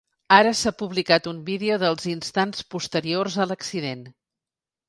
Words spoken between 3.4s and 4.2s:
a l’accident.